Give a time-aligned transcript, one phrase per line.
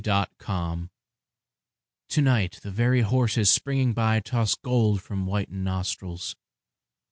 [0.03, 0.89] WINTER EVENING
[2.09, 6.35] To night the very horses springing by Toss gold from whitened nostrils.